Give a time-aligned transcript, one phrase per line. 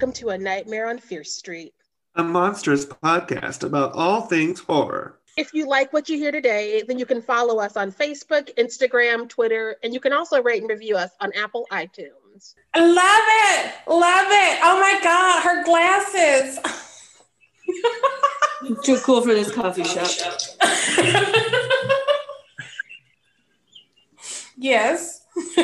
[0.00, 1.74] and welcome to A Nightmare on Fierce Street,
[2.14, 5.20] a monstrous podcast about all things horror.
[5.36, 9.28] If you like what you hear today, then you can follow us on Facebook, Instagram,
[9.28, 12.54] Twitter, and you can also rate and review us on Apple iTunes.
[12.74, 13.72] Love it.
[13.86, 14.58] Love it.
[14.62, 16.58] Oh my God, her glasses.
[18.82, 20.08] Too cool for this coffee shop.
[24.56, 25.26] yes.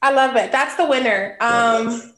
[0.00, 0.52] I love it.
[0.52, 1.36] That's the winner.
[1.40, 2.14] Um,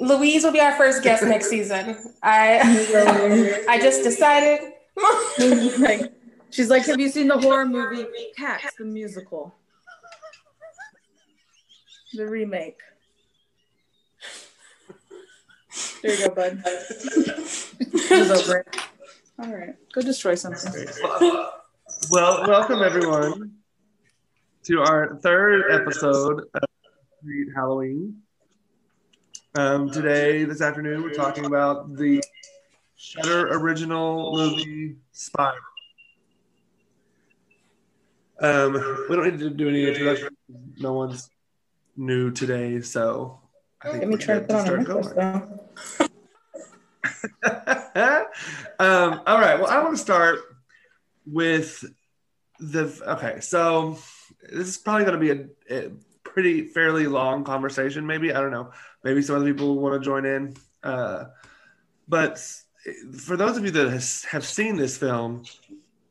[0.00, 1.96] Louise will be our first guest next season.
[2.22, 4.72] I I just decided.
[6.50, 9.54] She's like, have you seen the horror movie Cats, the musical?
[12.14, 12.78] The remake.
[16.02, 16.62] There you go, bud.
[16.64, 18.64] it over.
[19.38, 20.86] All right, go destroy something.
[22.10, 23.52] Well, welcome everyone
[24.64, 26.62] to our third episode of
[27.20, 28.22] Street Halloween.
[29.54, 32.22] Um, today, this afternoon, we're talking about the
[32.96, 35.56] Shudder original movie Spiral.
[38.40, 40.36] Um, we don't need to do any introduction.
[40.78, 41.30] No one's
[41.96, 43.40] new today, so
[43.82, 45.48] I think Let me try to on a
[48.78, 49.58] um, all right.
[49.58, 50.40] Well, I want to start
[51.26, 51.84] with
[52.60, 53.00] the.
[53.06, 53.98] Okay, so
[54.42, 55.90] this is probably going to be a, a,
[56.22, 58.06] pretty fairly long conversation.
[58.06, 58.70] Maybe I don't know.
[59.04, 60.56] Maybe some other people want to join in.
[60.82, 61.24] Uh,
[62.08, 62.38] but
[63.18, 65.44] for those of you that has, have seen this film,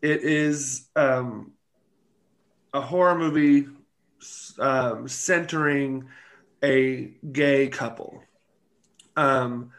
[0.02, 1.52] it is um,
[2.74, 3.68] a horror movie
[4.60, 6.08] um, centering
[6.64, 8.24] a gay couple.
[9.16, 9.72] Um,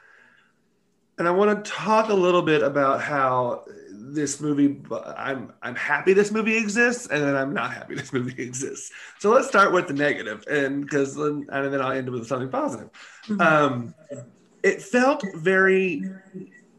[1.19, 3.65] and I want to talk a little bit about how
[4.15, 4.81] this movie
[5.17, 8.91] I'm I'm happy this movie exists and then I'm not happy this movie exists.
[9.19, 12.91] So let's start with the negative and because and then I'll end with something positive.
[13.27, 13.41] Mm-hmm.
[13.41, 13.95] Um,
[14.63, 16.03] it felt very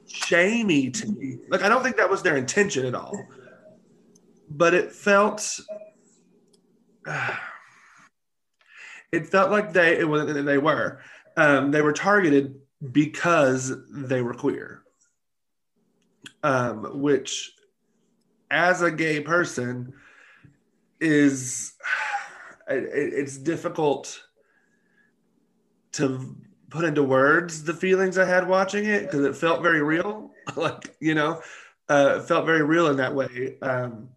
[0.07, 1.37] shamey to me.
[1.49, 3.17] Like I don't think that was their intention at all.
[4.49, 5.59] But it felt
[7.05, 7.35] uh,
[9.11, 11.01] it felt like they it was they were
[11.37, 12.59] um, they were targeted
[12.91, 14.83] because they were queer
[16.43, 17.51] um, which
[18.51, 19.93] as a gay person
[20.99, 21.73] is
[22.67, 24.23] it, it's difficult
[25.93, 26.35] to
[26.69, 30.31] put into words the feelings I had watching it because it felt very real.
[30.55, 31.41] like you know,
[31.87, 33.57] uh, felt very real in that way.
[33.61, 34.09] Um,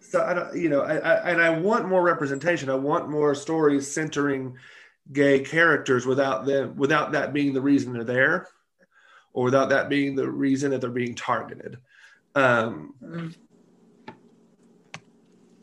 [0.00, 2.68] so I don't, you know, I, I, and I want more representation.
[2.68, 4.56] I want more stories centering
[5.10, 8.48] gay characters without them, without that being the reason they're there
[9.32, 11.78] or without that being the reason that they're being targeted.
[12.34, 13.34] Um, mm.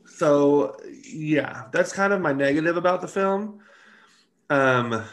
[0.06, 3.62] So yeah, that's kind of my negative about the film.
[4.50, 5.06] Um,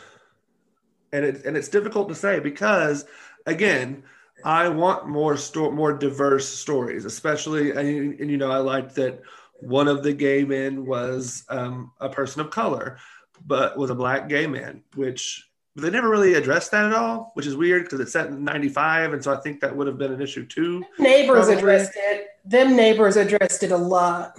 [1.12, 3.04] and it, and it's difficult to say because
[3.46, 4.02] again,
[4.44, 9.22] I want more sto- more diverse stories, especially and, and you know I liked that
[9.60, 12.98] one of the gay men was um, a person of color,
[13.46, 17.32] but was a black gay man, which but they never really addressed that at all,
[17.34, 19.12] which is weird because it's set in 95.
[19.12, 20.82] And so I think that would have been an issue too.
[20.98, 21.58] Neighbors probably.
[21.58, 22.28] addressed it.
[22.46, 24.34] Them neighbors addressed it a lot.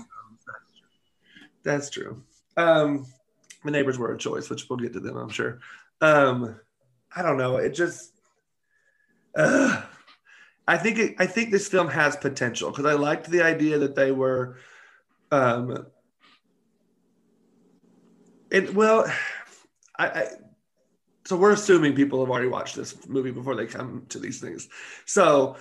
[1.62, 2.24] That's true.
[2.58, 3.06] Um,
[3.64, 5.60] the neighbors were a choice, which we'll get to them, I'm sure.
[6.02, 6.60] Um,
[7.16, 7.58] I don't know.
[7.58, 8.14] It just,
[9.36, 9.84] uh,
[10.68, 13.94] I think it, I think this film has potential because I liked the idea that
[13.94, 14.58] they were,
[15.32, 15.86] um,
[18.52, 19.06] and well,
[20.00, 20.28] I, I
[21.28, 24.70] so we're assuming people have already watched this movie before they come to these things.
[25.06, 25.58] So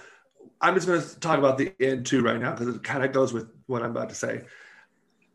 [0.61, 3.11] I'm just going to talk about the end too right now because it kind of
[3.11, 4.43] goes with what I'm about to say.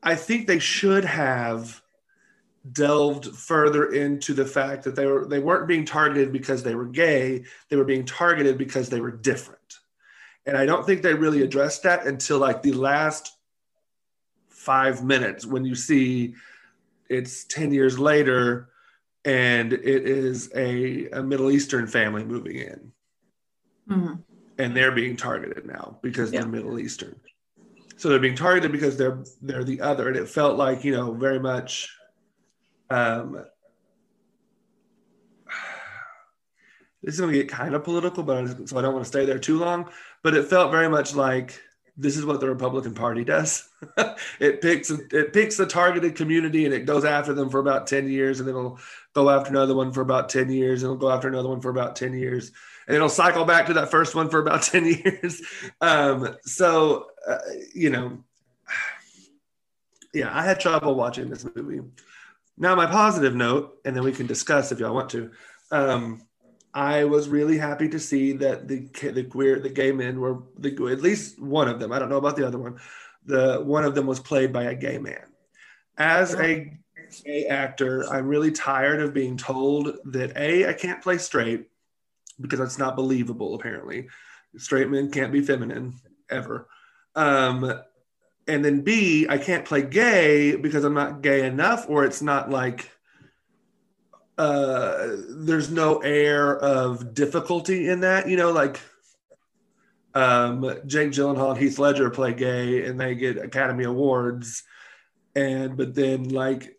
[0.01, 1.81] I think they should have
[2.71, 6.85] delved further into the fact that they were they weren't being targeted because they were
[6.85, 9.59] gay, they were being targeted because they were different.
[10.45, 13.35] And I don't think they really addressed that until like the last
[14.47, 16.35] 5 minutes when you see
[17.09, 18.69] it's 10 years later
[19.25, 22.91] and it is a, a Middle Eastern family moving in.
[23.89, 24.13] Mm-hmm.
[24.57, 26.41] And they're being targeted now because yeah.
[26.41, 27.19] they're Middle Eastern.
[27.97, 30.07] So they're being targeted because they're they're the other.
[30.07, 31.95] And it felt like, you know, very much
[32.89, 33.33] um
[37.03, 39.09] this is going to get kind of political, but I, so I don't want to
[39.09, 39.89] stay there too long.
[40.23, 41.61] But it felt very much like
[42.01, 43.69] this is what the Republican Party does.
[44.39, 48.09] it picks it picks the targeted community and it goes after them for about 10
[48.09, 48.79] years and it'll
[49.13, 51.69] go after another one for about 10 years and it'll go after another one for
[51.69, 52.51] about 10 years
[52.87, 55.41] and it'll cycle back to that first one for about 10 years.
[55.79, 57.37] Um, so uh,
[57.73, 58.23] you know,
[60.13, 61.81] yeah, I had trouble watching this movie.
[62.57, 65.31] Now, my positive note, and then we can discuss if y'all want to.
[65.71, 66.21] Um,
[66.73, 70.69] I was really happy to see that the the queer the gay men were the
[70.91, 71.91] at least one of them.
[71.91, 72.79] I don't know about the other one.
[73.25, 75.23] The one of them was played by a gay man.
[75.97, 76.77] As a
[77.25, 81.67] gay actor, I'm really tired of being told that a I can't play straight
[82.39, 83.53] because that's not believable.
[83.55, 84.07] Apparently,
[84.57, 85.95] straight men can't be feminine
[86.29, 86.67] ever.
[87.15, 87.81] Um,
[88.47, 92.49] and then B, I can't play gay because I'm not gay enough, or it's not
[92.49, 92.89] like
[94.41, 98.27] uh, there's no air of difficulty in that.
[98.27, 98.79] You know, like
[100.15, 104.63] um, Jake Gyllenhaal and Heath Ledger play gay, and they get Academy Awards,
[105.35, 106.75] and but then like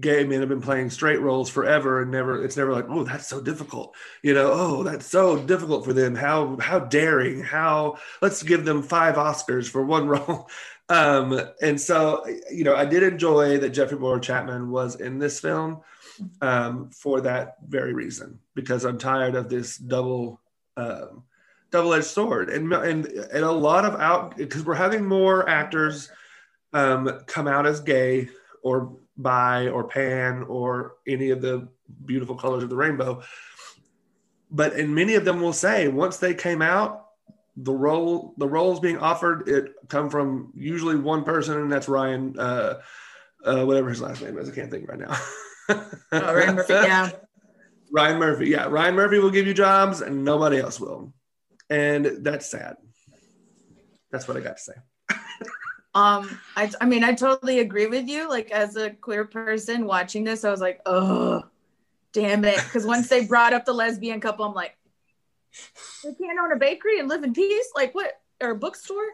[0.00, 3.28] gay men have been playing straight roles forever and never it's never like oh that's
[3.28, 6.14] so difficult you know oh that's so difficult for them.
[6.14, 7.40] How how daring.
[7.40, 10.50] How let's give them five oscars for one role.
[10.90, 15.80] Um and so you know i did enjoy that jeffrey bowyer-chapman was in this film
[16.40, 20.40] um for that very reason because i'm tired of this double
[20.76, 21.22] um
[21.70, 26.10] double-edged sword and and and a lot of out because we're having more actors
[26.72, 28.28] um come out as gay
[28.62, 31.68] or bi or pan or any of the
[32.04, 33.22] beautiful colors of the rainbow.
[34.50, 37.06] But and many of them will say once they came out,
[37.56, 42.38] the role the roles being offered it come from usually one person and that's Ryan
[42.38, 42.80] uh,
[43.44, 45.16] uh, whatever his last name is I can't think right now.
[45.68, 47.10] oh, Ryan Murphy, yeah.
[47.92, 48.66] Ryan Murphy, yeah.
[48.66, 51.12] Ryan Murphy will give you jobs and nobody else will.
[51.70, 52.76] And that's sad.
[54.10, 54.72] That's what I got to say.
[55.96, 58.28] Um, I, I mean, I totally agree with you.
[58.28, 61.42] Like, as a queer person watching this, I was like, oh,
[62.12, 62.56] damn it.
[62.56, 64.76] Because once they brought up the lesbian couple, I'm like,
[66.04, 67.70] they can't own a bakery and live in peace?
[67.74, 68.12] Like, what?
[68.42, 69.06] Or a bookstore?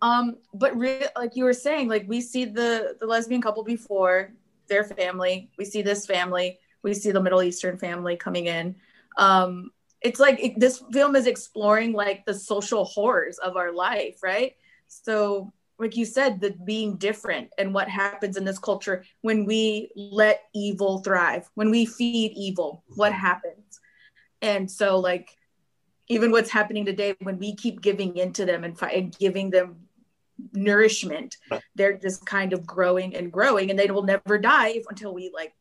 [0.00, 4.32] Um, but re- like you were saying, like, we see the, the lesbian couple before,
[4.68, 8.76] their family, we see this family, we see the Middle Eastern family coming in.
[9.16, 9.70] Um,
[10.00, 14.56] it's like it, this film is exploring like the social horrors of our life, right?
[14.88, 19.90] So like you said, the being different and what happens in this culture when we
[19.96, 23.80] let evil thrive, when we feed evil, what happens?
[24.40, 25.36] And so, like,
[26.08, 29.76] even what's happening today, when we keep giving into them and, and giving them
[30.52, 31.36] nourishment,
[31.74, 35.54] they're just kind of growing and growing, and they will never die until we like.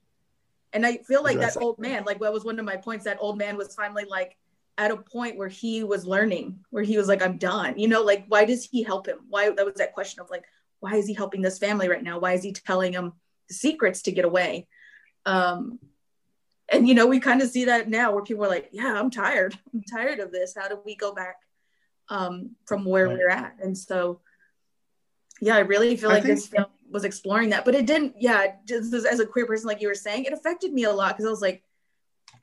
[0.74, 3.06] And I feel like that old man, like that was one of my points.
[3.06, 4.38] That old man was finally like,
[4.78, 7.78] at a point where he was learning, where he was like, I'm done.
[7.78, 9.20] You know, like, why does he help him?
[9.30, 10.46] Why that was that question of like,
[10.80, 12.20] why is he helping this family right now?
[12.20, 13.14] Why is he telling him
[13.48, 14.68] the secrets to get away?
[15.26, 15.80] Um,
[16.70, 19.12] and you know, we kind of see that now where people are like, Yeah, I'm
[19.12, 19.58] tired.
[19.74, 20.56] I'm tired of this.
[20.58, 21.36] How do we go back
[22.10, 23.18] um, from where right.
[23.18, 23.58] we're at?
[23.62, 24.22] And so,
[25.42, 28.16] yeah, I really feel like think- this film was exploring that, but it didn't.
[28.20, 31.10] Yeah, just as a queer person, like you were saying, it affected me a lot
[31.10, 31.64] because I was like,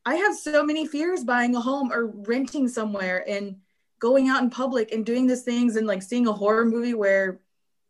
[0.05, 3.57] I have so many fears buying a home or renting somewhere and
[4.01, 7.41] going out in public and doing these things and like seeing a horror movie where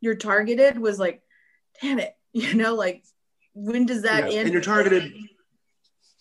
[0.01, 1.23] you're targeted was like,
[1.81, 3.05] damn it, you know, like
[3.55, 4.39] when does that yeah.
[4.39, 4.47] end?
[4.47, 5.13] And you're targeted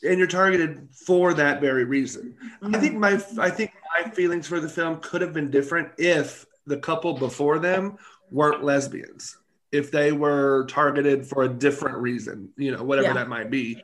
[0.04, 2.36] and you're targeted for that very reason.
[2.62, 2.76] Mm-hmm.
[2.76, 3.14] I think my
[3.44, 7.60] I think my feelings for the film could have been different if the couple before
[7.60, 7.98] them
[8.32, 9.38] weren't lesbians.
[9.72, 13.14] If they were targeted for a different reason, you know, whatever yeah.
[13.16, 13.84] that might be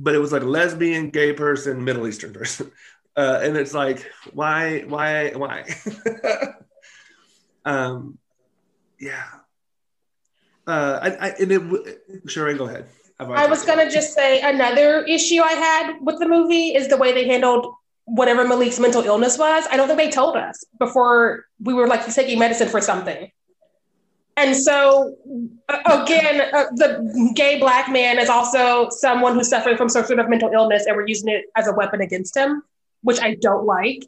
[0.00, 2.72] but it was like lesbian, gay person, Middle Eastern person.
[3.16, 5.64] Uh, and it's like, why, why, why?
[7.64, 8.16] um,
[9.00, 9.24] yeah.
[10.64, 12.86] Uh, I, I, and it, sure, go ahead.
[13.18, 16.96] I was going to just say another issue I had with the movie is the
[16.96, 17.74] way they handled
[18.04, 19.66] whatever Malik's mental illness was.
[19.70, 23.30] I don't think they told us before we were like taking medicine for something.
[24.36, 25.16] And so,
[25.68, 30.18] uh, again, uh, the gay black man is also someone who's suffering from some sort
[30.18, 32.62] of mental illness, and we're using it as a weapon against him,
[33.02, 34.04] which I don't like.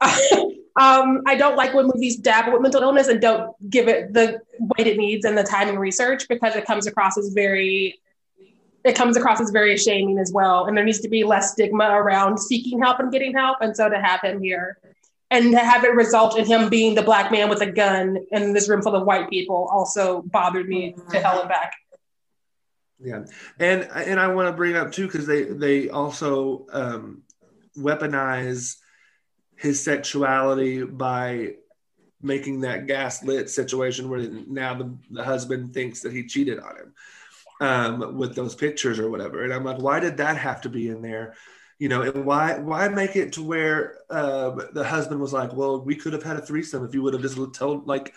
[0.80, 4.40] um, I don't like when movies dabble with mental illness and don't give it the
[4.58, 7.98] weight it needs and the time and research because it comes across as very
[8.84, 10.66] it comes across as very shaming as well.
[10.66, 13.58] And there needs to be less stigma around seeking help and getting help.
[13.60, 14.76] And so to have him here
[15.32, 18.52] and to have it result in him being the black man with a gun in
[18.52, 21.72] this room full of white people also bothered me to hell and back.
[23.00, 23.24] Yeah,
[23.58, 27.22] and and I want to bring up too because they they also um,
[27.76, 28.76] weaponize
[29.56, 31.54] his sexuality by
[32.20, 36.94] making that gaslit situation where now the, the husband thinks that he cheated on him
[37.60, 39.42] um, with those pictures or whatever.
[39.42, 41.34] And I'm like, why did that have to be in there?
[41.82, 45.80] You know and why why make it to where uh, the husband was like well
[45.80, 48.14] we could have had a threesome if you would have just told like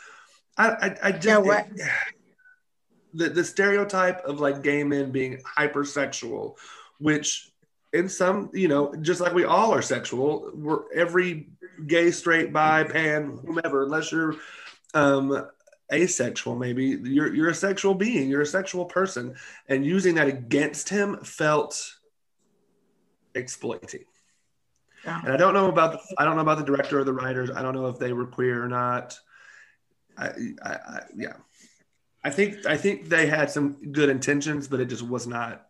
[0.55, 1.65] i i, I just yeah, what?
[1.73, 1.81] It,
[3.15, 6.57] the, the stereotype of like gay men being hypersexual,
[6.99, 7.49] which
[7.93, 11.47] in some, you know, just like we all are sexual, we're every
[11.87, 14.35] gay, straight, bi, pan, whomever, unless you're
[14.93, 15.47] um
[15.93, 19.35] asexual maybe you're you're a sexual being you're a sexual person
[19.69, 21.95] and using that against him felt
[23.35, 24.05] exploiting
[25.03, 25.21] Yeah.
[25.23, 27.51] and i don't know about the i don't know about the director or the writers
[27.51, 29.17] i don't know if they were queer or not
[30.17, 30.27] I,
[30.63, 31.33] I, I yeah
[32.23, 35.67] i think i think they had some good intentions but it just was not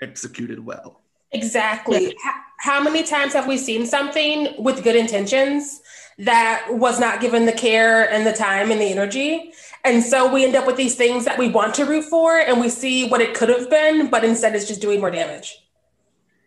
[0.00, 1.00] executed well
[1.32, 2.16] Exactly.
[2.58, 5.80] How many times have we seen something with good intentions
[6.18, 9.52] that was not given the care and the time and the energy?
[9.84, 12.60] And so we end up with these things that we want to root for and
[12.60, 15.56] we see what it could have been, but instead it's just doing more damage.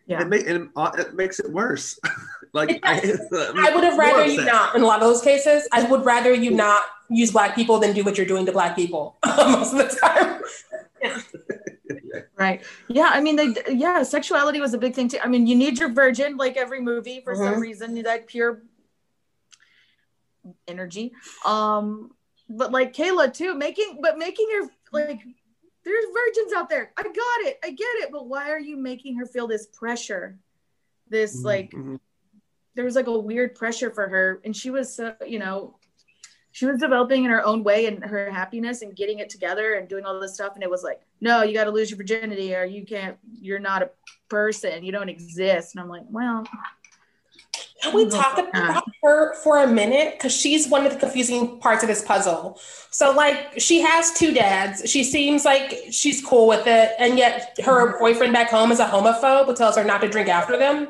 [0.06, 0.20] Yeah.
[0.22, 1.98] it, ma- and uh, it makes it worse
[2.52, 2.96] like It I,
[3.56, 5.66] I would have more rather you not in a lot of those cases.
[5.72, 8.76] I would rather you not use black people than do what you're doing to black
[8.76, 10.42] people most of the time.
[12.36, 12.62] Right.
[12.88, 13.10] Yeah.
[13.12, 15.18] I mean, they, yeah, sexuality was a big thing too.
[15.22, 17.60] I mean, you need your virgin, like every movie, for some Mhm.
[17.60, 18.62] reason, that pure
[20.66, 21.12] energy.
[21.44, 22.12] Um,
[22.48, 25.20] but like Kayla too, making, but making your like,
[25.84, 26.92] there's virgins out there.
[26.96, 27.14] I got
[27.48, 27.58] it.
[27.62, 28.10] I get it.
[28.10, 30.38] But why are you making her feel this pressure?
[31.08, 32.00] This like, Mhm.
[32.74, 35.78] there was like a weird pressure for her, and she was, uh, you know,
[36.52, 39.88] she was developing in her own way and her happiness and getting it together and
[39.88, 40.54] doing all this stuff.
[40.54, 43.58] And it was like, no, you got to lose your virginity or you can't, you're
[43.58, 43.90] not a
[44.28, 44.84] person.
[44.84, 45.74] You don't exist.
[45.74, 46.46] And I'm like, well,
[47.84, 50.14] Can we oh talk about her for a minute?
[50.14, 52.58] Because she's one of the confusing parts of this puzzle.
[52.90, 54.90] So, like, she has two dads.
[54.90, 56.92] She seems like she's cool with it.
[56.98, 57.98] And yet, her mm-hmm.
[57.98, 60.88] boyfriend back home is a homophobe who tells her not to drink after them.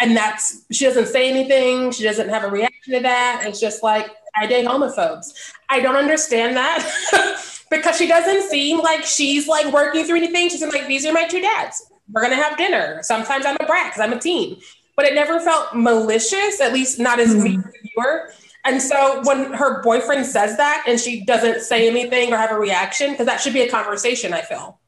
[0.00, 1.92] And that's, she doesn't say anything.
[1.92, 3.44] She doesn't have a reaction to that.
[3.44, 5.52] It's just like, I date homophobes.
[5.68, 10.48] I don't understand that because she doesn't seem like she's like working through anything.
[10.48, 11.92] She's like, these are my two dads.
[12.10, 13.00] We're going to have dinner.
[13.02, 14.60] Sometimes I'm a brat because I'm a teen
[14.98, 18.32] but it never felt malicious, at least not as me as a viewer.
[18.64, 22.58] And so when her boyfriend says that and she doesn't say anything or have a
[22.58, 24.80] reaction, because that should be a conversation, I feel.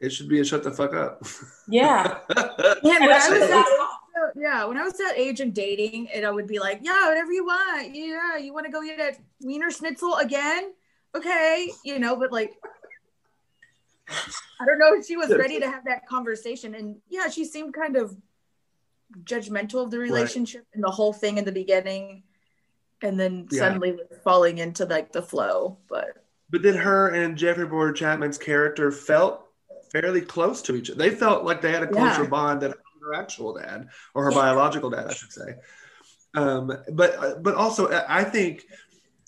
[0.00, 1.24] it should be a shut the fuck up
[1.66, 2.18] Yeah.
[2.36, 3.88] yeah, when I was that,
[4.36, 7.32] yeah, when I was that age and dating, and I would be like, yeah, whatever
[7.32, 7.94] you want.
[7.94, 10.74] Yeah, you want to go eat at Wiener Schnitzel again?
[11.14, 12.52] Okay, you know, but like,
[14.10, 16.74] I don't know if she was ready to have that conversation.
[16.74, 18.14] And yeah, she seemed kind of
[19.22, 22.24] judgmental of the relationship and the whole thing in the beginning,
[23.02, 23.60] and then Yeah.
[23.60, 25.78] suddenly falling into like the flow.
[25.88, 29.46] But But then her and Jeffrey Bowyer Chapman's character felt
[29.92, 30.98] fairly close to each other.
[30.98, 32.28] They felt like they had a closer Yeah.
[32.28, 34.38] bond than her actual dad or her Yeah.
[34.38, 35.56] biological dad, I should say.
[36.34, 38.64] Um, but but also, I think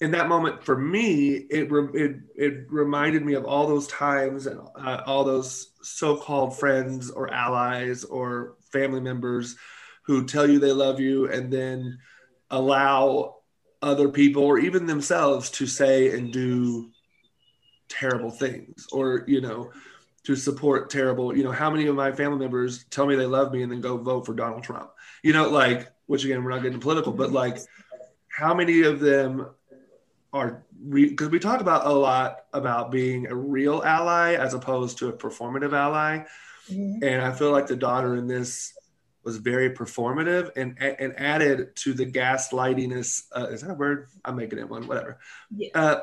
[0.00, 4.60] in that moment for me, it it it reminded me of all those times and
[4.76, 9.56] uh, all those so-called friends or allies or family members
[10.06, 11.98] who tell you they love you and then
[12.50, 13.36] allow
[13.82, 16.90] other people or even themselves to say and do
[17.88, 19.70] terrible things or you know
[20.24, 23.52] to support terrible you know how many of my family members tell me they love
[23.52, 24.90] me and then go vote for donald trump?
[25.22, 27.58] You know like which again we're not getting political but like
[28.28, 29.46] how many of them
[30.32, 35.08] are because we talk about a lot about being a real ally as opposed to
[35.08, 36.24] a performative ally.
[36.68, 37.04] Mm-hmm.
[37.04, 38.75] And i feel like the daughter in this
[39.26, 44.36] was very performative and and added to the gaslightiness uh, is that a word i'm
[44.36, 45.18] making it one whatever
[45.50, 45.68] Yeah.
[45.74, 46.00] uh,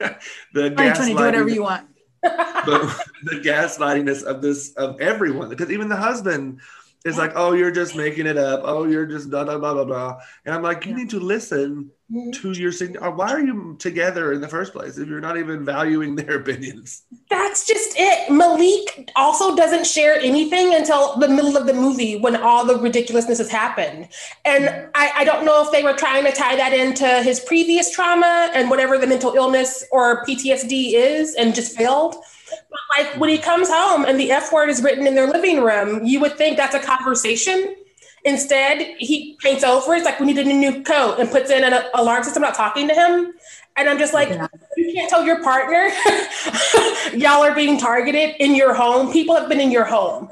[0.52, 1.86] the 2020, do whatever you want.
[2.22, 6.60] the, the gaslightiness of this of everyone because even the husband
[7.04, 9.84] is like oh you're just making it up oh you're just blah blah blah blah
[9.84, 10.96] blah and i'm like you Yeah.
[10.98, 12.30] need to listen mm-hmm.
[12.30, 15.20] to your sign or uh, why are you together in the first place if you're
[15.20, 18.30] not even valuing their opinions That's just it.
[18.30, 23.38] Malik also doesn't share anything until the middle of the movie when all the ridiculousness
[23.38, 24.08] has happened.
[24.44, 24.90] And mm-hmm.
[24.94, 28.50] I, I don't know if they were trying to tie that into his previous trauma
[28.54, 32.16] and whatever the mental illness or PTSD is and just failed.
[32.50, 35.62] But like when he comes home and the F word is written in their living
[35.62, 37.76] room, you would think that's a conversation.
[38.24, 39.98] Instead, he paints over it.
[39.98, 42.88] It's like we needed a new coat and puts in an alarm system not talking
[42.88, 43.34] to him.
[43.76, 44.46] And I'm just like, Yeah.
[44.76, 45.88] you can't tell your partner
[47.14, 49.12] y'all are being targeted in your home.
[49.12, 50.30] People have been in your home.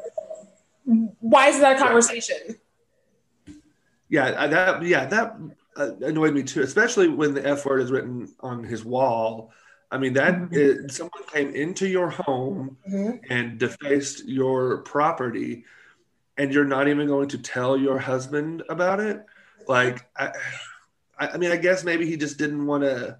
[1.20, 2.36] Why is that a conversation?
[4.08, 5.36] yeah that yeah that
[5.76, 9.50] uh, annoyed me too especially when the f word is written on his wall
[9.92, 10.48] i mean that Mhm.
[10.52, 12.76] is- someone came into your home
[13.30, 15.64] and defaced your property
[16.38, 19.18] and you're not even going to tell your husband about it?
[19.68, 20.26] Like i
[21.20, 23.18] i I mean i guess maybe he just didn't want to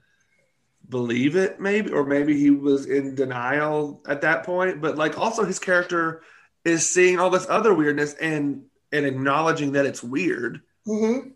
[0.89, 5.45] believe it maybe or maybe he was in denial at that point but like also
[5.45, 6.23] his character
[6.65, 8.65] is seeing all this other weirdness and
[8.95, 10.61] and acknowledging that it's weird.
[10.87, 11.33] Mhm.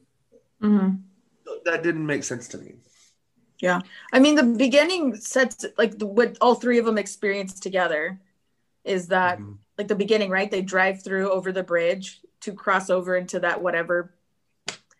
[0.61, 0.89] hmm
[1.65, 2.75] that didn't make sense to me
[3.59, 3.81] Yeah.
[4.13, 8.21] I mean, the beginning sets like the, what all three of them experience together
[8.85, 9.59] is that Mhm.
[9.79, 10.51] like the beginning, right?
[10.51, 14.15] They drive through over the bridge to cross over into that whatever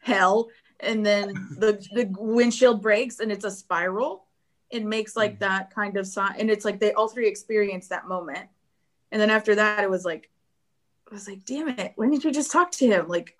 [0.01, 0.49] hell.
[0.81, 4.25] And then the, the windshield breaks and it's a spiral.
[4.71, 6.37] It makes like that kind of sign.
[6.39, 8.49] And it's like they all three experience that moment.
[9.13, 10.31] And then after that, it was like,
[11.09, 11.93] I was like, damn it.
[11.95, 13.07] Why didn't you just talk to him?
[13.07, 13.37] Like,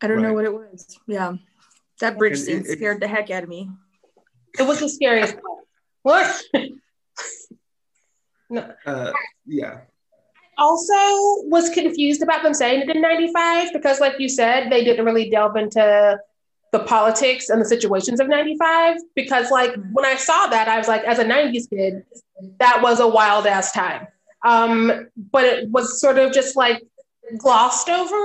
[0.00, 0.98] I don't know what it was.
[1.08, 1.34] Yeah.
[2.00, 3.70] That bridge And scene it- it- scared the heck out of me.
[4.58, 5.64] It was the scariest part.
[6.02, 6.42] What?
[8.86, 9.12] uh,
[9.46, 9.80] yeah
[10.58, 10.92] also
[11.48, 15.28] was confused about them saying it in 95 because like you said they didn't really
[15.28, 16.18] delve into
[16.72, 20.86] the politics and the situations of 95 because like when i saw that i was
[20.86, 22.04] like as a 90s kid
[22.60, 24.06] that was a wild ass time
[24.46, 26.82] um, but it was sort of just like
[27.38, 28.20] glossed over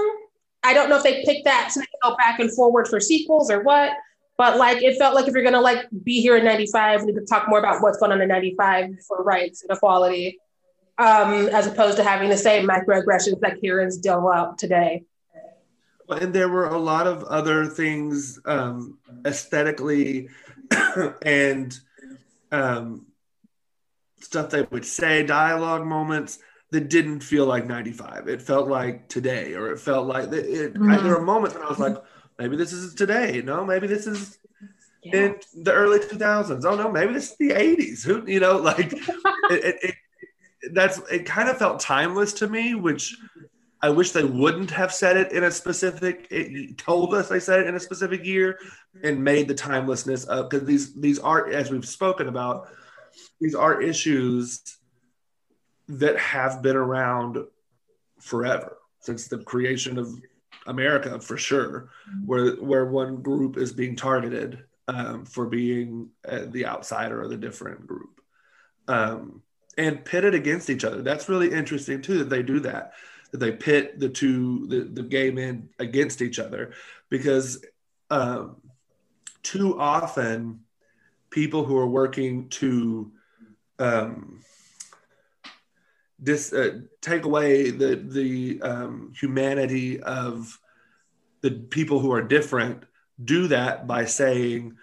[0.63, 3.63] i don't know if they picked that to go back and forward for sequels or
[3.63, 3.91] what
[4.37, 7.25] but like it felt like if you're gonna like be here in 95 we to
[7.25, 10.39] talk more about what's going on in 95 for rights and equality
[10.99, 15.05] um, as opposed to having the same microaggressions that Karens deal out today.
[16.09, 20.27] and there were a lot of other things um, aesthetically
[21.21, 21.79] and
[22.51, 23.05] um,
[24.19, 26.39] stuff they would say dialogue moments
[26.71, 30.71] that didn't feel like 95 it felt like today or it felt like it, it
[30.75, 31.03] I, Mhm.
[31.03, 31.97] there were moments when i was like
[32.38, 34.38] maybe this is today no maybe this is
[35.03, 38.93] in the early 2000s oh no maybe this is the 80s who you know like
[39.49, 39.95] it, it, it
[40.73, 43.17] that's it kind of felt timeless to me which
[43.82, 47.62] i wish they wouldn't have said it in a specific it told us they said
[47.62, 48.60] it in a specific year
[49.03, 52.67] and made the timelessness of because these these are as we've spoken about
[53.41, 54.62] these are issues
[55.89, 57.43] that have been around
[58.19, 60.13] forever since the creation of
[60.67, 61.89] America for sure,
[62.25, 67.38] where where one group is being targeted um, for being uh, the outsider or the
[67.38, 68.21] different group,
[68.88, 69.41] um,
[69.78, 71.02] and pitted against each other.
[71.02, 72.93] That's really interesting too that they do that.
[73.32, 76.73] That they pit the two the, the gay men against each other
[77.10, 77.65] because
[78.12, 78.58] um,
[79.43, 80.62] too often
[81.30, 83.12] people who are working to
[83.78, 84.41] um,
[86.21, 90.60] dis, uh, take away the the um, humanity of
[91.41, 92.84] the people who are different
[93.23, 94.75] do that by saying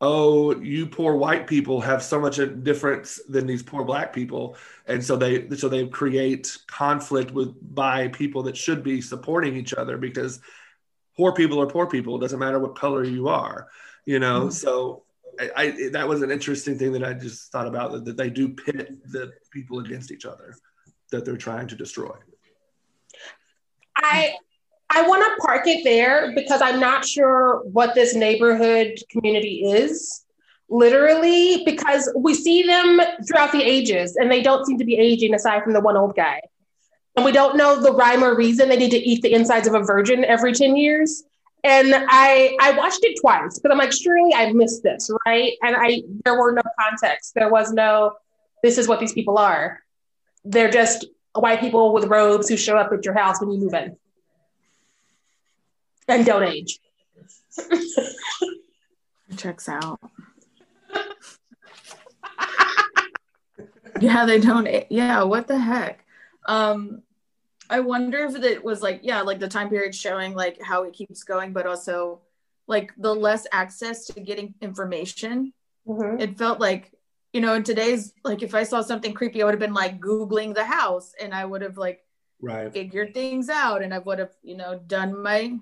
[0.00, 4.56] oh you poor white people have so much a difference than these poor black people.
[4.86, 9.72] And so they so they create conflict with by people that should be supporting each
[9.72, 10.40] other because
[11.16, 12.16] poor people are poor people.
[12.16, 13.68] It doesn't matter what color you are
[14.06, 14.48] you know?
[14.48, 15.02] So
[15.40, 18.30] I, I that was an interesting thing that i just thought about that, that they
[18.30, 20.54] do pit the people against each other
[21.10, 22.14] that they're trying to destroy
[23.96, 24.34] I
[24.90, 30.22] I want to park it there because I'm not sure what this neighborhood community is.
[30.68, 35.34] Literally, because we see them throughout the ages and they don't seem to be aging
[35.34, 36.40] aside from the one old guy.
[37.14, 39.74] And we don't know the rhyme or reason they need to eat the insides of
[39.74, 41.22] a virgin every 10 years.
[41.66, 45.54] And I I watched it twice because I'm like, surely I missed this, right?
[45.62, 47.34] And I there were no context.
[47.34, 48.14] There was no,
[48.62, 49.82] this is what these people are.
[50.44, 53.74] They're just white people with robes who show up at your house when you move
[53.74, 53.96] in
[56.08, 56.78] and don't age.
[59.36, 59.98] checks out.
[64.00, 64.68] yeah, they don't.
[64.90, 66.04] Yeah, what the heck?
[66.46, 67.02] Um,
[67.70, 70.92] I wonder if it was like, yeah, like the time period showing like how it
[70.92, 72.20] keeps going, but also
[72.66, 75.52] like the less access to getting information.
[75.86, 76.20] Mhm.
[76.20, 76.92] It felt like,
[77.32, 80.00] you know, in today's like, if I saw something creepy, I would have been like
[80.00, 82.04] Googling the house and I would have like
[82.40, 85.58] right figured things out and I would have, you know, done my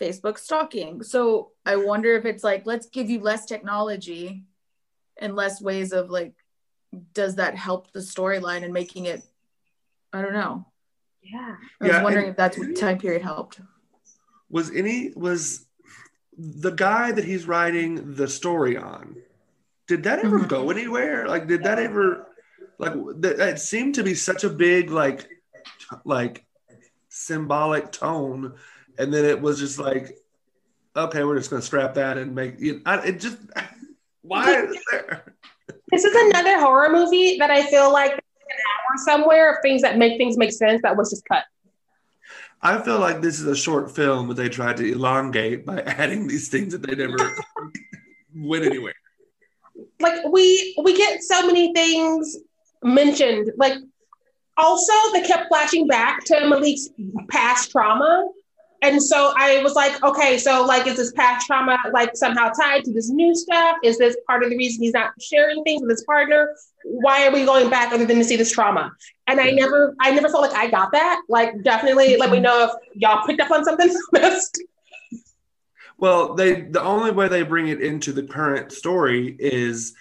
[0.00, 1.02] Facebook stalking.
[1.02, 4.44] So I wonder if it's like, let's give you less technology
[5.18, 6.34] and less ways of like,
[7.14, 9.22] does that help the storyline and making it,
[10.12, 10.66] I don't know.
[11.32, 11.56] Yeah.
[11.80, 13.60] I was Yeah, wondering if that's what time period helped.
[14.48, 15.66] was any was
[16.38, 19.16] the guy that he's writing the story on
[19.88, 20.48] did that ever Mhm.
[20.48, 22.28] go anywhere like did that ever
[22.78, 25.22] like that it seemed to be such a big like
[25.80, 26.44] t- like
[27.08, 28.54] symbolic tone
[28.98, 30.16] and then it was just like
[30.94, 33.38] okay we're just gonna scrap that and make you I, it just
[34.22, 35.34] why is there
[35.90, 39.98] This is another horror movie that I feel like an hour somewhere of things that
[39.98, 41.44] make things make sense that was just cut.
[42.62, 46.26] I feel like this is a short film that they tried to elongate by adding
[46.26, 47.16] these things that they never
[48.34, 48.94] went anywhere.
[50.00, 52.36] like we we get so many things
[52.82, 53.52] mentioned.
[53.56, 53.74] Like
[54.56, 56.88] also they kept flashing back to Malik's
[57.28, 58.28] past trauma.
[58.82, 62.84] And so I was like, okay, so like, is this past trauma like somehow tied
[62.84, 63.76] to this new stuff?
[63.82, 66.54] Is this part of the reason he's not sharing things with his partner?
[66.84, 68.92] Why are we going back other than to see this trauma?
[69.26, 71.22] And I never, I never felt like I got that.
[71.28, 72.44] Like, definitely, let me mm-hmm.
[72.44, 73.94] know if y'all picked up on something.
[75.98, 79.94] Well, they the only way they bring it into the current story is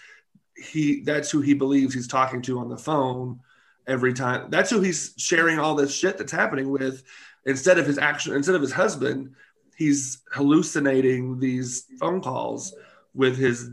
[0.57, 3.39] he that's who he believes he's talking to on the phone
[3.87, 4.49] every time.
[4.49, 7.03] That's who he's sharing all this shit that's happening with
[7.45, 9.35] instead of his action instead of his husband,
[9.77, 12.75] he's hallucinating these phone calls
[13.13, 13.69] with his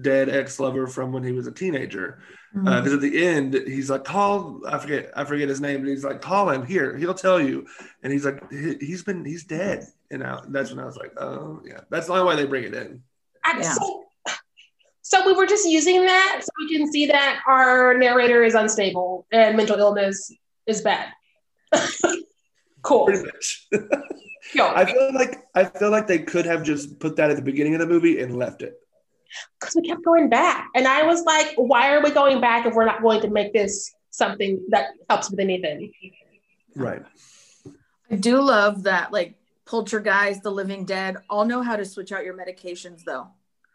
[0.00, 2.20] dead ex-lover from when he was a teenager
[2.54, 2.92] because Mm-hmm.
[2.92, 6.02] uh, at the end he's like call i forget i forget his name but he's
[6.02, 7.66] like call him here he'll tell you
[8.02, 11.12] and he's like he, he's been he's dead and I, that's when i was like
[11.18, 13.02] oh yeah that's the only way they bring it in
[13.44, 13.72] I, Yeah.
[13.74, 14.04] so,
[15.02, 19.26] so we were just using that so we can see that our narrator is unstable
[19.30, 20.32] and mental illness
[20.66, 21.08] is bad.
[22.82, 23.06] cool.
[23.06, 23.68] pretty much
[24.54, 27.42] Yo, i feel like i feel like they could have just put that at the
[27.42, 28.80] beginning of the movie and left it
[29.60, 30.68] because we kept going back.
[30.74, 33.52] And I was like, why are we going back if we're not going to make
[33.52, 35.92] this something that helps with anything?
[36.76, 37.02] right
[38.10, 39.34] I do love that, like
[39.66, 43.28] Poltergeist, The Living Dead, all know how to switch out your medications, though.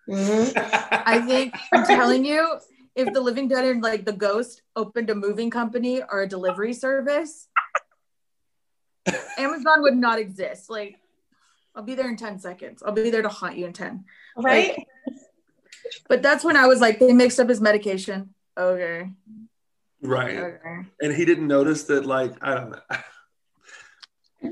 [0.10, 0.54] Mhm.
[1.06, 2.58] I think I'm telling you,
[2.96, 6.74] if The Living Dead and like The Ghost opened a moving company or a delivery
[6.74, 7.48] service,
[9.38, 10.70] Amazon would not exist.
[10.70, 10.98] Like,
[11.76, 12.84] I'll be there in 10 seconds.
[12.86, 14.06] I'll be there to haunt you in 10.
[14.38, 14.86] Right?
[16.08, 18.34] But that's when I was like, they mixed up his medication.
[18.58, 19.10] Okay.
[20.02, 20.80] right Okay.
[21.02, 22.82] and he didn't notice that like i don't know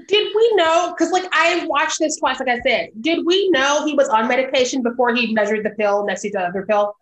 [0.08, 0.94] Did we know?
[0.94, 2.92] Because like I watched this twice, like I said.
[3.02, 6.40] Did we know he was on medication before he measured the pill next to the
[6.40, 6.96] other pill?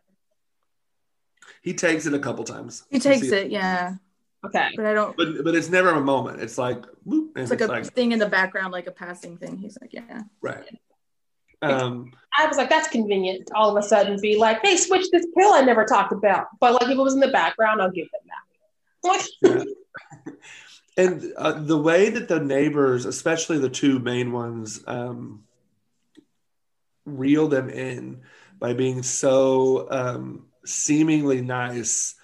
[1.62, 3.96] he takes it a couple times He takes see it, yeah.
[4.46, 4.70] Okay.
[4.76, 7.60] But I don't, but but it's never a moment it's like whoop, and it's like
[7.62, 9.58] a thing in the background, like a passing thing.
[9.58, 10.22] He's like, yeah.
[10.42, 10.66] right
[11.62, 15.08] um I was like, that's convenient to all of a sudden be like, hey, switch
[15.12, 16.48] this pill I never talked about.
[16.60, 19.10] But like if it was in the background, I'll give them that.
[19.10, 20.34] Like, Yeah.
[20.98, 25.44] and uh, the way that the neighbors, especially the two main ones, um,
[27.06, 28.22] reel them in
[28.60, 32.16] by being so um, seemingly nice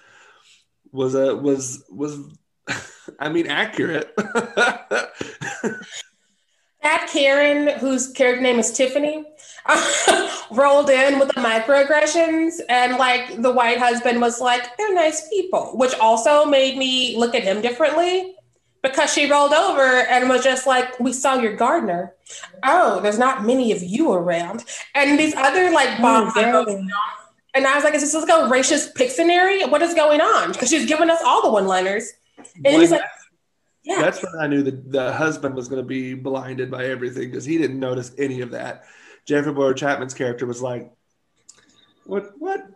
[0.96, 2.18] was a was was
[3.20, 4.12] I mean accurate.
[6.82, 9.24] that Karen, whose character name is Tiffany,
[10.50, 15.76] rolled in with the microaggressions, and like the white husband was like, they're nice people,
[15.76, 18.34] which also made me look at him differently
[18.82, 22.14] because she rolled over and was just like, we saw your gardener.
[22.62, 24.64] Oh, there's not many of you around.
[24.94, 26.32] And these other like oh, bombs.
[27.56, 29.68] And I was like, is this like a racist Pictionary?
[29.68, 30.52] What is going on?
[30.52, 32.12] Because she's giving us all the one liners.
[32.64, 33.00] And he's like,
[33.82, 34.00] yeah.
[34.00, 37.44] That's when I knew that the husband was going to be blinded by everything because
[37.44, 38.84] he didn't notice any of that.
[39.24, 40.92] Jeffrey Bowyer Chapman's character was like,
[42.04, 42.32] "What?
[42.38, 42.66] What?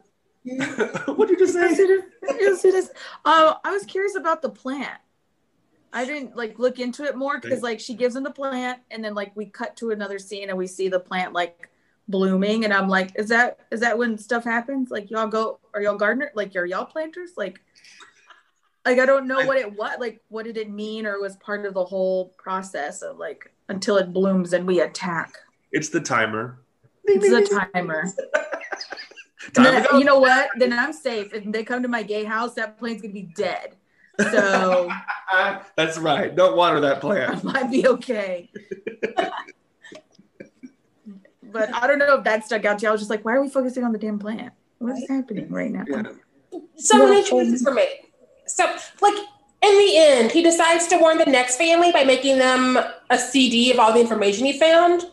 [0.45, 2.05] what did you just Yes, say?" it is.
[2.39, 2.91] Yes, it is.
[3.25, 5.01] Uh, I was curious about the plant.
[5.93, 9.05] I didn't like look into it more because like she gives him the plant and
[9.05, 11.70] then like we cut to another scene and we see the plant like
[12.11, 14.91] blooming and I'm like, is that is that when stuff happens?
[14.91, 16.31] Like y'all go are y'all gardener?
[16.35, 17.33] Like are y'all planters?
[17.37, 17.61] Like
[18.85, 21.65] like I don't know what it what like what did it mean or was part
[21.67, 25.33] of the whole process of like until it blooms and we attack.
[25.73, 26.59] It's the timer.
[27.05, 28.05] It's the timer.
[29.55, 30.51] Time then, you know what?
[30.59, 31.33] Then I'm safe.
[31.33, 33.75] If they come to my gay house, that plant's gonna be dead.
[34.19, 34.91] So
[35.77, 36.35] That's right.
[36.35, 37.45] Don't water that plant I plant.
[37.45, 38.51] might be okay.
[41.53, 42.89] But I don't know if that stuck out to you.
[42.89, 44.53] I was just like, why are we focusing on the damn plant?
[44.79, 45.85] What's happening right now?
[45.89, 46.03] Yeah.
[46.77, 47.09] so Yeah.
[47.11, 47.87] many choices for me.
[48.47, 48.65] So,
[49.01, 49.15] like,
[49.63, 52.79] in the end, he decides to warn the next family by making them
[53.11, 55.05] a CD of all the information he found.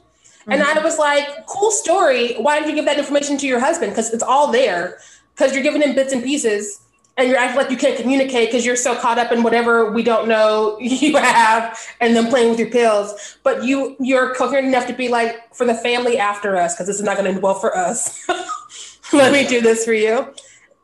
[0.50, 0.80] And Mm-hmm.
[0.80, 2.36] I was like, cool story.
[2.36, 3.92] Why did you give that information to your husband?
[3.92, 5.00] Because it's all there.
[5.36, 6.80] Because you're giving him bits and pieces
[7.18, 10.04] and you're acting like you can't communicate because you're so caught up in whatever we
[10.04, 13.38] don't know you have and then playing with your pills.
[13.44, 16.98] But you you're coherent enough to be like, for the family after us, because this
[16.98, 18.28] is not going to end well for us.
[19.14, 20.34] Let me do this for you.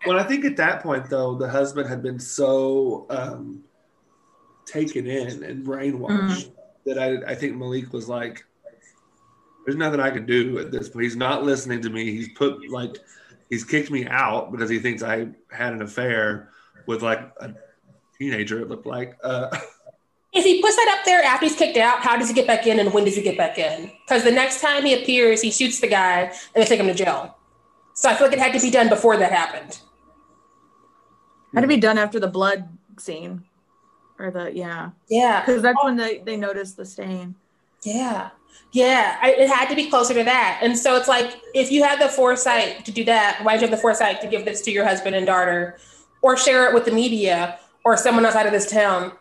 [0.05, 3.63] Well, I think at that point, though, the husband had been so um,
[4.65, 6.51] taken in and brainwashed
[6.85, 8.43] that I, I think Malik was like,
[9.65, 11.03] "There's nothing I can do at this point.
[11.03, 12.11] He's not listening to me.
[12.11, 12.97] He's put like,
[13.53, 16.49] he's kicked me out because he thinks I had an affair
[16.87, 17.53] with like a
[18.17, 18.59] teenager.
[18.61, 19.55] It looked like." Uh,
[20.35, 22.65] If he puts that up there after he's kicked out, how does he get back
[22.65, 23.91] in and when does he get back in?
[24.07, 26.93] Because the next time he appears, he shoots the guy and they take him to
[26.95, 27.37] jail.
[27.93, 29.77] So I feel like it had to be done before that happened.
[31.53, 33.43] Had to be done after the blood scene,
[34.17, 35.41] or the yeah, Yeah.
[35.45, 37.35] because that's when they they noticed the stain.
[37.83, 38.31] Yeah.
[38.71, 39.17] Yeah.
[39.21, 40.59] I, it had to be closer to that.
[40.61, 43.67] And so it's like, if you had the foresight to do that, why did you
[43.67, 45.77] have the foresight to give this to your husband and daughter
[46.21, 49.11] or share it with the media or someone outside of this town?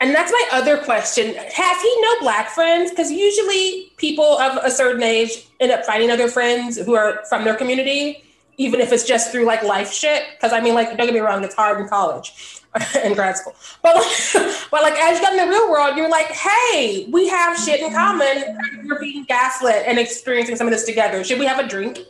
[0.00, 1.34] And that's my other question.
[1.34, 2.90] Has he no black friends?
[2.90, 7.44] Because usually people of a certain age end up finding other friends who are from
[7.44, 8.24] their community,
[8.58, 10.24] even if it's just through like life shit.
[10.34, 12.60] Because I mean, like, don't get me wrong, it's hard in college
[12.96, 13.54] and grad school.
[13.82, 14.06] But like,
[14.70, 17.80] but like as you get in the real world, you're like, hey, we have shit
[17.80, 18.58] in common.
[18.84, 21.24] We're being gaslit and experiencing some of this together.
[21.24, 22.00] Should we have a drink?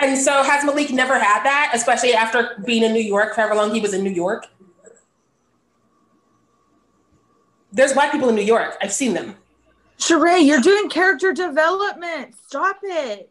[0.00, 3.56] And so has Malik never had that, especially after being in New York, for however
[3.56, 4.46] long he was in New York?
[7.72, 8.76] There's white people in New York.
[8.80, 9.34] I've seen them.
[9.98, 12.34] Sharai, you're doing character development.
[12.46, 13.30] Stop it.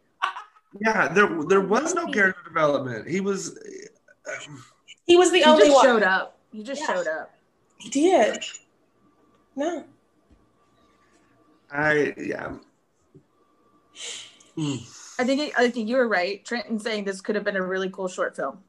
[0.82, 3.08] Yeah, there there was no character development.
[3.08, 3.58] He was.
[5.06, 5.86] He was the You only just one.
[5.86, 6.38] showed up.
[6.52, 6.88] He just Yeah.
[6.96, 7.34] showed up.
[7.78, 8.44] He did.
[9.56, 9.84] No.
[11.72, 12.54] I yeah.
[14.58, 16.44] Mm, I think it, I think you were right.
[16.46, 18.60] Trenton saying this could have been a really cool short film,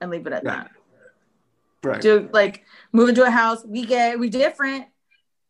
[0.00, 0.50] and leave it at Yeah.
[0.50, 0.70] that.
[1.82, 2.00] right.
[2.00, 3.64] Do like move into a house.
[3.64, 4.86] We get we different.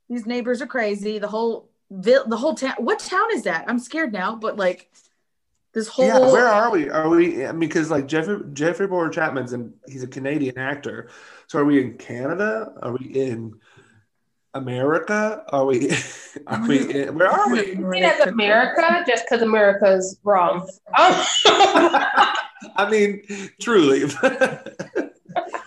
[0.08, 1.18] These neighbors are crazy.
[1.18, 2.74] The whole vil- the whole town.
[2.78, 3.64] What town is that?
[3.68, 4.34] I'm scared now.
[4.36, 4.90] But like
[5.74, 6.88] this whole Yeah, where are we?
[6.88, 7.44] Are we?
[7.44, 11.08] I mean, because like Jeffrey Jeffrey Bowyer Chapman's and he's a Canadian actor.
[11.48, 12.72] So are we in Canada?
[12.80, 13.58] Are we in
[14.54, 15.44] America?
[15.48, 15.90] Are we?
[16.46, 17.02] Are we?
[17.02, 17.60] In, where are we?
[17.60, 20.68] It as America just because America's wrong.
[20.96, 21.26] Oh.
[22.76, 23.22] I mean,
[23.60, 24.04] truly.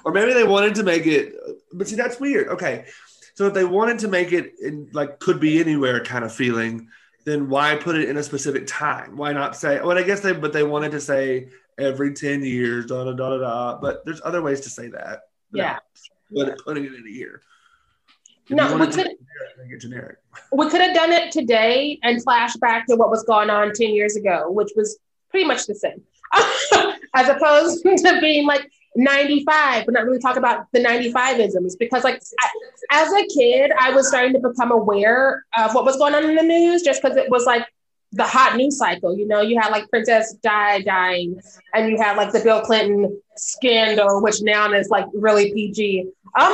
[0.06, 1.36] or maybe they wanted to make it,
[1.74, 2.48] but see, that's weird.
[2.48, 2.86] Okay,
[3.36, 6.90] so if they wanted to make it in like could be anywhere kind of feeling,
[7.28, 9.18] then why put it in a specific time?
[9.18, 9.80] Why not say?
[9.80, 13.12] Oh, well, I guess they, but they wanted to say every ten years, da da
[13.12, 13.78] da da da.
[13.82, 15.24] But there's other ways to say that.
[15.52, 15.80] Yeah.
[16.32, 17.42] But putting it in a year.
[18.50, 19.18] If No, we could- generic,
[19.58, 20.18] make it generic.
[20.54, 23.90] we could have done it today and flash back to what was going on 10
[23.90, 24.98] years ago, which was
[25.30, 26.02] pretty much the same.
[27.14, 31.76] As opposed to being like 95, but not really talk about the 95 isms.
[31.76, 32.50] Because, like, I,
[32.92, 36.36] as a kid, I was starting to become aware of what was going on in
[36.36, 37.66] the news just because it was like
[38.12, 39.18] the hot news cycle.
[39.18, 41.40] You know, you had like Princess Di dying,
[41.74, 46.08] and you had like the Bill Clinton scandal, which now is like really PG.
[46.40, 46.54] Um,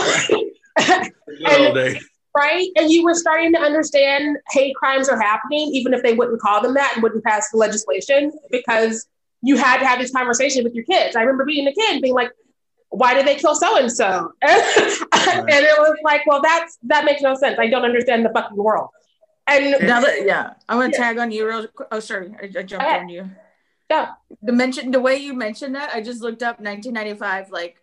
[1.74, 2.10] days.
[2.36, 2.68] right?
[2.76, 6.62] And you were starting to understand hate crimes are happening, even if they wouldn't call
[6.62, 9.08] them that and wouldn't pass the legislation, because
[9.44, 11.16] you had to have this conversation with your kids.
[11.16, 12.32] I remember being a kid being like,
[12.90, 14.32] why did they kill so and so?
[14.42, 17.58] And it was like, well, that's that makes no sense.
[17.60, 18.90] I don't understand the fucking world.
[19.48, 21.06] And Now that, yeah, I want to Yeah.
[21.08, 21.68] tag on you real.
[21.68, 23.30] qu- Oh, sorry, I, I jumped on you.
[23.90, 24.12] Yeah.
[24.42, 27.76] The mention, the way you mentioned that, I just looked up 1995 like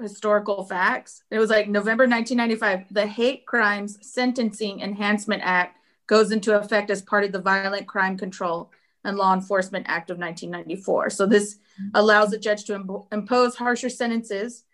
[0.00, 1.22] historical facts.
[1.30, 2.92] It was like November 1995.
[2.92, 8.18] The Hate Crimes Sentencing Enhancement Act goes into effect as part of the Violent Crime
[8.18, 8.70] Control
[9.06, 11.10] and Law Enforcement Act of 1994.
[11.10, 11.58] So this
[11.94, 14.64] allows a judge to impo- impose harsher sentences.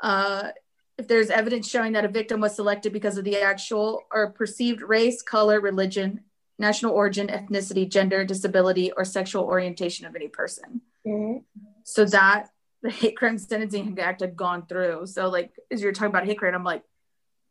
[0.00, 0.50] Uh,
[0.96, 4.80] if there's evidence showing that a victim was selected because of the actual or perceived
[4.80, 6.20] race, color, religion,
[6.58, 10.80] national origin, ethnicity, gender, disability, or sexual orientation of any person.
[11.04, 11.42] Mhm.
[11.82, 12.50] So that
[12.82, 15.06] the hate crime sentencing act had gone through.
[15.06, 16.84] So like as you're talking about hate crime, I'm like,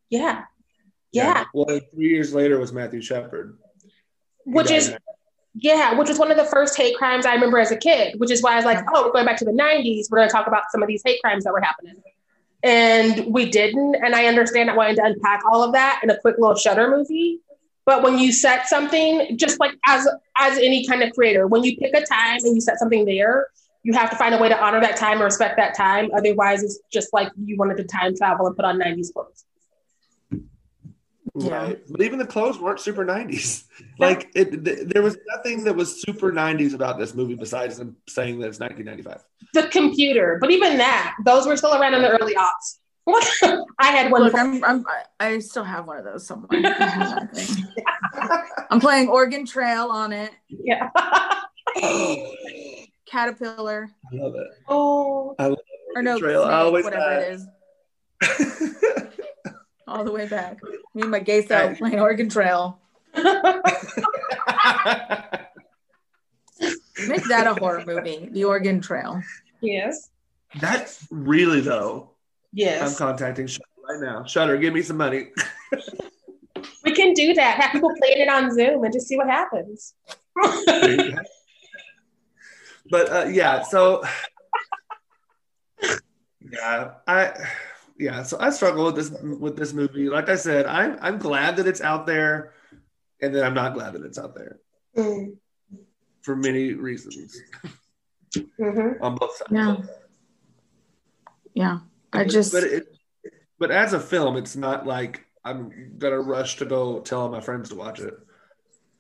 [0.10, 0.46] yeah,
[1.12, 3.58] yeah, Well, three years later was Matthew Shepard.
[4.46, 4.98] Which is in-
[5.56, 8.32] Yeah, which was one of the first hate crimes I remember as a kid, which
[8.32, 10.10] is why I was like, oh, we're going back to the 90s.
[10.10, 11.96] We're going to talk about some of these hate crimes that were happening.
[12.64, 13.96] And we didn't.
[13.96, 16.90] And I understand that wanting to unpack all of that in a quick little Shudder
[16.90, 17.40] movie.
[17.86, 21.78] But when you set something, just like as as any kind of creator, when you
[21.78, 23.48] pick a time and you set something there,
[23.84, 26.10] you have to find a way to honor that time and respect that time.
[26.16, 29.44] Otherwise, it's just like you wanted to time travel and put on 90s clothes.
[31.36, 31.64] Yeah.
[31.64, 31.82] Right.
[31.90, 33.64] But even the clothes weren't super 90s.
[34.00, 37.96] Like it, th- there was nothing that was super 90s about this movie besides them
[38.08, 39.24] saying that it's 1995.
[39.54, 42.78] The computer, but even that, those were still around in the early aughts.
[43.80, 44.24] I had one.
[44.24, 46.50] look, I'm, I'm I I still have one of those somewhere.
[48.72, 50.90] I'm playing Oregon Trail on it, yeah.
[53.06, 53.90] Caterpillar.
[54.12, 54.48] I love it.
[54.70, 55.58] oh, I love
[55.96, 57.48] Oregon or no, Trail, I always whatever had- it is,
[59.88, 60.60] all the way back.
[60.94, 62.80] Me and my gay self playing Oregon Trail.
[63.16, 63.24] Make
[67.28, 69.22] that a horror movie, The Oregon Trail.
[69.62, 70.10] yes.
[70.60, 72.12] That's really though.
[72.52, 72.92] Yes.
[72.92, 74.24] I'm contacting Shudder right now.
[74.26, 75.30] Shudder, give me some money.
[76.84, 77.60] We can do that.
[77.60, 79.96] Have people playing it on Zoom and just see what happens.
[82.90, 84.04] but uh, yeah, so
[86.52, 87.34] yeah, I
[87.98, 90.10] yeah, so I struggle with this with this movie.
[90.10, 92.54] Like I said, I'm I'm glad that it's out there,
[93.22, 94.60] and then I'm not glad that it's out there
[94.98, 95.38] Mm.
[96.22, 97.36] for many reasons
[98.60, 99.02] Mhm.
[99.02, 99.52] on both sides.
[99.52, 99.78] Yeah.
[101.54, 101.80] Yeah.
[102.12, 102.88] I just but it,
[103.60, 107.42] but as a film, it's not like I'm gonna rush to go tell all my
[107.42, 108.14] friends to watch it.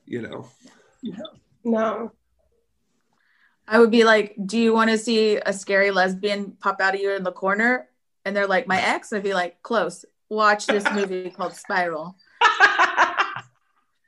[0.05, 0.49] You know,
[1.63, 2.11] No.
[3.67, 6.99] I would be like, "Do you want to see a scary lesbian pop out of
[7.01, 7.87] you in the corner?"
[8.25, 10.05] And they're like, "My ex." I'd be like, "Close.
[10.29, 12.15] Watch this movie called Spiral."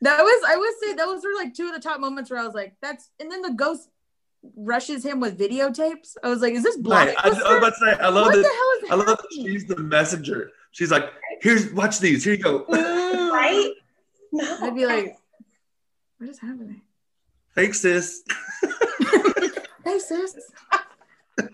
[0.01, 2.45] That was, I would say, those were like two of the top moments where I
[2.45, 3.89] was like, "That's." And then the ghost
[4.56, 6.15] rushes him with videotapes.
[6.23, 7.15] I was like, "Is this right?
[7.17, 8.51] I, I was about to say, I love What the that.
[8.51, 10.51] hell is I love that she's the messenger.
[10.71, 11.06] She's like,
[11.41, 12.23] here's watch these.
[12.23, 12.65] Here you go.
[12.67, 13.71] right?
[14.32, 14.58] No.
[14.62, 15.17] I'd be like,
[16.19, 16.82] "What is happening?"
[17.56, 18.21] Thanks, sis.
[19.86, 20.36] Hey sis,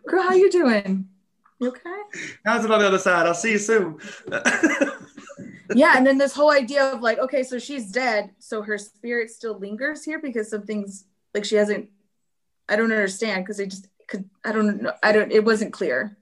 [0.08, 1.08] girl, how you doing?
[1.62, 2.02] You okay?
[2.44, 3.28] How's it on the other side?
[3.28, 3.98] I'll see you soon.
[5.76, 9.30] yeah and then this whole idea of like okay so she's dead so her spirit
[9.30, 11.88] still lingers here because something's like she hasn't
[12.68, 16.18] i don't understand because they just could i don't know i don't it wasn't clear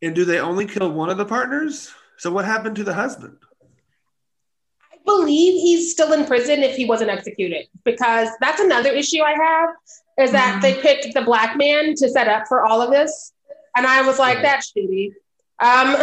[0.00, 1.90] and do they only kill one of the partners?
[2.18, 3.38] So what happened to the husband?
[4.92, 9.32] I believe he's still in prison if he wasn't executed because that's another issue I
[9.32, 9.70] have
[10.18, 10.62] is that Mhm.
[10.62, 13.32] they picked the black man to set up for all of this.
[13.76, 14.42] And I was like, Right.
[14.42, 15.12] that's shitty.
[15.58, 15.96] Um,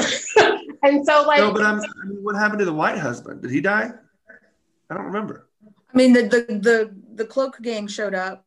[0.83, 3.41] and so like no, but I'm, I mean, what happened to the white husband?
[3.41, 3.91] Did he die?
[4.89, 5.47] I don't remember.
[5.93, 8.45] i mean the the the, the cloak gang showed up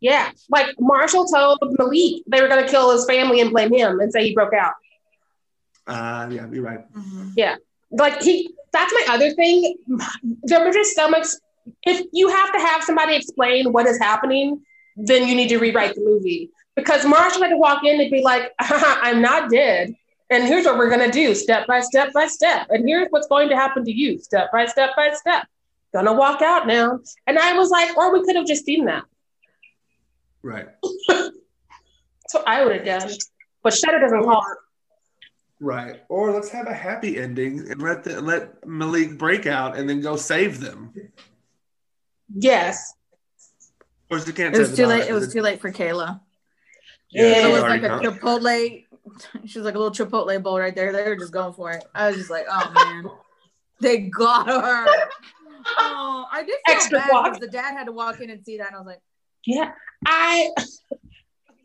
[0.00, 4.12] yeah, like Marshall told Malik they were gonna kill his family and blame him and
[4.12, 4.74] say he broke out.
[5.86, 6.84] Uh, yeah, you're right.
[7.34, 7.56] Yeah.
[7.90, 9.74] Like he that's my other thing
[10.42, 11.10] there was just so
[11.84, 14.60] if you have to have somebody explain what is happening
[14.96, 18.22] then you need to rewrite the movie because marshall had to walk in and be
[18.22, 19.94] like i'm not dead.
[20.28, 22.66] And here's what we're going to do step by step by step.
[22.70, 25.46] And here's what's going to happen to you step by step by step.
[25.94, 26.98] Gonna walk out now.
[27.26, 29.04] And i was like or we could have just seen that.
[30.42, 30.66] Right.
[31.08, 31.32] that's
[32.32, 33.10] what i would have done
[33.62, 34.44] but Shudder doesn't call
[35.58, 36.02] Right.
[36.08, 40.02] Or let's have a happy ending and let the, let Malik break out and then
[40.02, 40.92] go save them.
[42.34, 42.92] yes.
[43.78, 44.54] Of course, you can't.
[44.54, 45.08] it was too late.
[45.08, 46.20] It was too late for kayla
[47.10, 47.48] Yeah, Yeah.
[47.48, 48.02] it was like a gone.
[48.02, 48.84] chipotle
[49.46, 51.84] she was like a little chipotle bowl right there they were just going for it
[51.94, 53.10] i was just like oh man
[53.80, 54.86] they got her
[55.78, 57.24] oh i did feel Extra bad guac.
[57.24, 59.00] because the dad had to walk in and see that and i was like
[59.44, 59.70] Yeah,
[60.04, 60.50] I.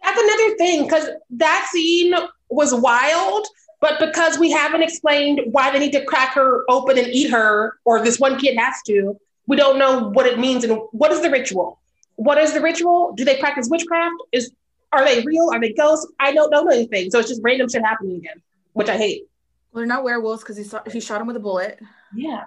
[0.03, 2.13] That's another thing because that scene
[2.49, 3.45] was wild,
[3.81, 7.77] but because we haven't explained why they need to crack her open and eat her,
[7.85, 9.15] or this one kid has to,
[9.47, 11.79] we don't know what it means and what is the ritual.
[12.15, 13.13] What is the ritual?
[13.15, 14.15] Do they practice witchcraft?
[14.31, 14.51] Is
[14.93, 15.49] are they real?
[15.53, 16.11] Are they ghosts?
[16.19, 18.41] I don't know anything, so it's just random shit happening again,
[18.73, 19.23] which I hate.
[19.71, 21.79] Well, they're not werewolves because he saw, he shot him with a bullet.
[22.13, 22.45] Yeah,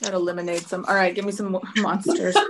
[0.00, 0.84] That eliminates them.
[0.88, 2.36] All right, give me some monsters.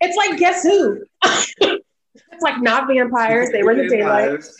[0.00, 1.02] It's like guess who?
[1.24, 3.48] it's like not vampires.
[3.50, 4.24] They were in the daylight.
[4.24, 4.56] Vampires.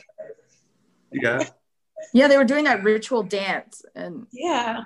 [1.13, 1.45] Yeah.
[2.15, 4.85] yeah, they were doing that ritual dance, and Yeah.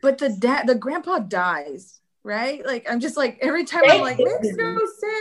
[0.00, 2.64] but the dad, the grandpa dies, right?
[2.64, 4.78] Like I'm just like every time I'm like makes no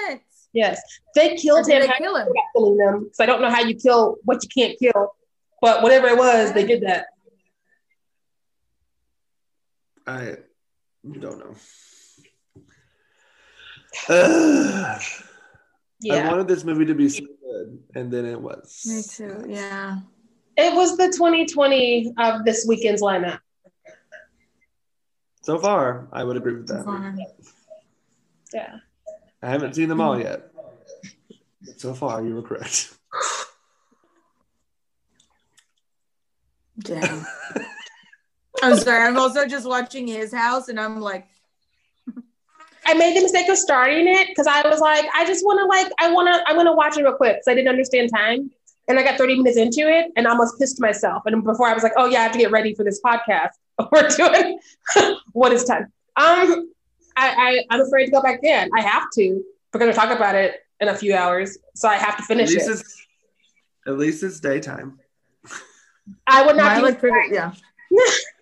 [0.08, 0.22] sense.
[0.54, 0.82] Yes,
[1.16, 1.82] they killed him.
[1.82, 2.28] they kill him?
[2.56, 3.10] killing them.
[3.14, 5.16] So I don't know how you kill what you can't kill,
[5.62, 7.06] but whatever it was, they did that.
[10.06, 10.38] I
[11.10, 11.56] don't know.
[14.10, 15.02] Ugh.
[16.12, 18.84] I wanted this movie to be so good, and then it was.
[18.88, 19.46] Me too.
[19.48, 20.00] Yeah.
[20.58, 23.40] it was the 2020 of this weekend's lineup.
[25.44, 26.86] So far, I would agree with that.
[28.54, 28.78] Yeah,
[29.42, 30.52] I haven't seen them all yet.
[31.66, 32.94] But so far, you were correct.
[36.80, 37.26] Damn.
[38.62, 39.08] I'm sorry.
[39.08, 41.28] I'm also just watching his house, and I'm like,
[42.86, 45.66] I made the mistake of starting it because I was like, I just want to
[45.66, 48.10] like, I want to, I want to watch it real quick because I didn't understand
[48.14, 48.52] time,
[48.88, 51.24] and I got 30 minutes into it and almost pissed myself.
[51.26, 53.52] And before I was like, oh yeah, I have to get ready for this podcast.
[53.92, 54.60] We're doing
[55.34, 55.92] what is time?
[56.16, 56.72] Um,
[57.16, 58.70] I, I I'm afraid to go back in.
[58.76, 59.44] I have to.
[59.74, 62.70] We're gonna talk about it in a few hours, so I have to finish least
[62.70, 63.90] it.
[63.90, 65.00] at least it's daytime.
[66.28, 66.76] I would my not.
[66.76, 67.54] do electric, yeah.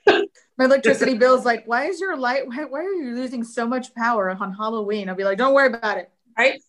[0.57, 2.47] my electricity bill's like, why is your light?
[2.47, 5.09] Why, why are you losing so much power on Halloween?
[5.09, 6.09] I'll be like, don't worry about it.
[6.37, 6.61] Right?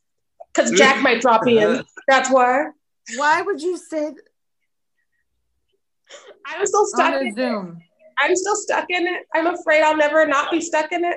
[0.52, 1.84] Because Jack might drop in.
[2.08, 2.66] That's why.
[3.16, 4.14] Why would you say
[6.46, 7.14] I'm still stuck.
[7.14, 7.34] on In a it.
[7.34, 7.82] Zoom?
[8.18, 9.22] I'm still stuck in it.
[9.34, 11.16] I'm afraid I'll never not be stuck in it.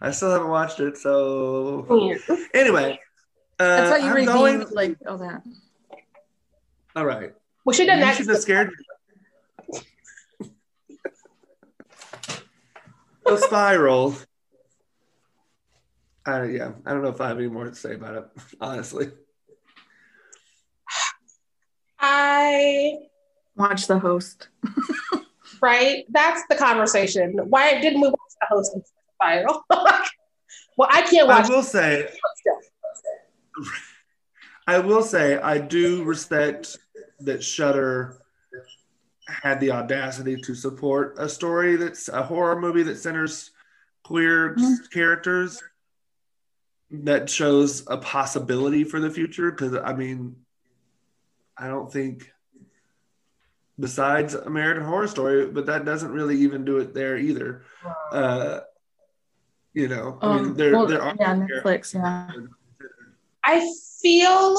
[0.00, 1.86] I still haven't watched it, so
[2.54, 2.98] anyway,
[3.58, 5.42] Uh, That's how you I'm review going- like all that.
[6.96, 7.34] All right.
[7.66, 8.70] We should have You done should have scared
[13.26, 14.16] The spiral.
[16.26, 18.24] Uh, yeah, I don't know if I have any more to say about it,
[18.60, 19.10] honestly.
[21.98, 22.94] I
[23.56, 24.48] Watch the host.
[25.60, 26.06] right.
[26.08, 27.36] That's the conversation.
[27.50, 28.82] Why didn't we watch the host of
[29.20, 29.64] Spiral?
[30.76, 31.46] well, I can't watch.
[31.46, 32.08] I will say.
[34.66, 36.78] I will say, I do respect
[37.20, 38.18] that Shudder
[39.26, 43.50] had the audacity to support a story that's a horror movie that centers
[44.04, 44.90] queer Mhm.
[44.90, 45.62] characters
[46.90, 49.50] that shows a possibility for the future.
[49.50, 50.36] Because I mean,
[51.56, 52.32] I don't think
[53.78, 57.62] besides American Horror Story, but that doesn't really even do it there either.
[58.12, 58.60] Uh,
[59.72, 62.30] you know, I mean, Um, there well, there are yeah, Netflix, yeah.
[63.44, 64.56] I feel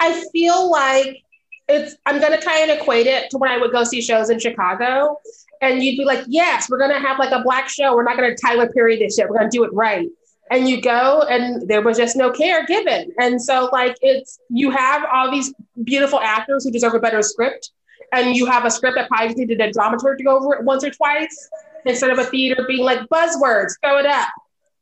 [0.00, 1.22] I feel like
[1.68, 4.38] it's I'm gonna kind of equate it to when I would go see shows in
[4.38, 5.20] Chicago
[5.60, 7.94] and you'd be like, yes, we're gonna have like a black show.
[7.94, 9.28] We're not gonna Tyler Perry this shit.
[9.28, 10.08] We're gonna do it right.
[10.50, 13.12] And you go and there was just no care given.
[13.20, 17.70] And so like it's you have all these beautiful actors who deserve a better script.
[18.12, 20.64] And you have a script that probably just needed a dramaturg to go over it
[20.64, 21.48] once or twice
[21.86, 24.28] instead of a theater being like buzzwords, throw it up.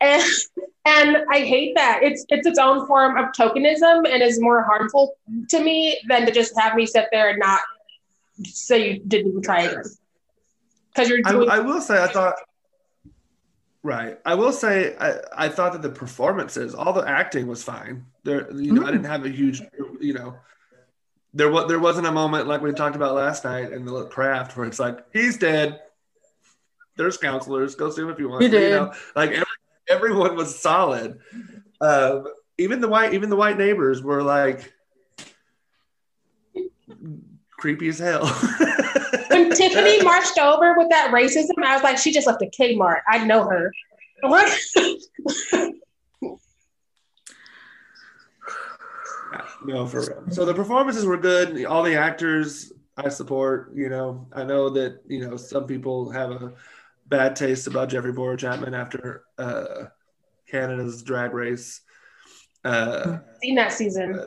[0.00, 0.22] And
[0.84, 2.00] and I hate that.
[2.02, 5.16] It's it's its own form of tokenism and is more harmful
[5.50, 7.60] to me than to just have me sit there and not
[8.44, 9.82] say you didn't even try again.
[10.92, 12.36] Because you're doing I will say I thought
[13.82, 14.18] right.
[14.24, 18.06] I will say I, I thought that the performances, all the acting was fine.
[18.24, 19.62] There you know, I didn't have a huge
[20.00, 20.36] you know
[21.34, 24.08] there was there wasn't a moment like we talked about last night in the little
[24.08, 25.80] craft where it's like, he's dead.
[26.98, 28.42] There's counselors, go see them if you want.
[28.42, 28.72] You did.
[28.72, 29.46] know, like every,
[29.88, 31.18] everyone was solid.
[31.80, 32.26] Um,
[32.58, 34.72] even the white even the white neighbors were like
[37.52, 38.26] creepy as hell.
[39.28, 43.00] when Tiffany marched over with that racism, I was like, she just left a Kmart.
[43.08, 43.72] I know her.
[44.22, 44.58] What?
[49.64, 50.24] No, for real.
[50.30, 51.64] So the performances were good.
[51.64, 53.72] All the actors I support.
[53.74, 56.52] You know, I know that you know some people have a
[57.08, 59.86] bad taste about Jeffrey Bowyer-Chapman after uh,
[60.48, 61.80] Canada's Drag Race.
[62.64, 64.26] Uh, Seen that season.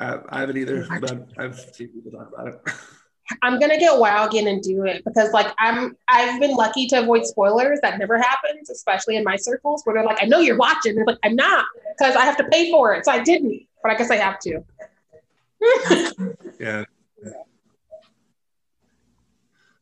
[0.00, 2.60] I, I haven't either, but I've seen people talk about it.
[3.42, 7.00] I'm gonna get wild again and do it because like I'm I've been lucky to
[7.00, 7.78] avoid spoilers.
[7.82, 10.94] That never happens, especially in my circles where they're like, I know you're watching.
[10.94, 11.66] They're like, I'm not
[11.98, 13.04] because I have to pay for it.
[13.04, 14.64] So I didn't, but I guess I have to.
[16.58, 16.84] Yeah.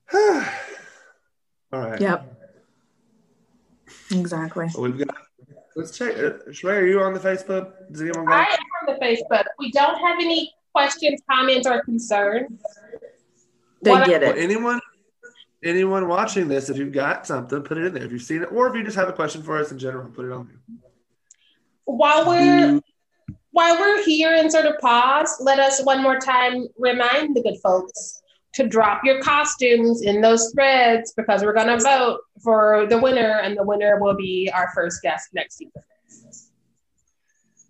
[1.73, 2.01] All right.
[2.01, 2.33] Yep.
[4.13, 4.67] Exactly.
[4.75, 5.17] Well, we've got.
[5.75, 6.17] Let's check.
[6.17, 7.73] Uh, Sharai, are you on the Facebook?
[7.91, 8.49] Does anyone I got?
[8.51, 9.45] am on the Facebook.
[9.59, 12.61] We don't have any questions, comments, or concerns.
[13.83, 14.39] They What- get Well, it.
[14.39, 14.81] anyone,
[15.63, 18.05] anyone watching this, if you've got something, put it in there.
[18.05, 20.09] If you've seen it, or if you just have a question for us in general,
[20.11, 20.57] put it on there.
[21.85, 22.81] While we're
[23.53, 27.57] while we're here and sort of pause, let us one more time remind the good
[27.63, 28.21] folks
[28.57, 33.41] to drop your costumes in those threads because we're going to vote for the winner,
[33.43, 35.83] and the winner will be our first guest next season.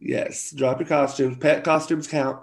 [0.00, 1.38] Yes, drop your costumes.
[1.38, 2.38] Pet costumes count.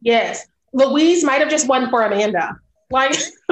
[0.00, 2.56] Yes, Louise might have just won for Amanda.
[2.90, 3.14] Like,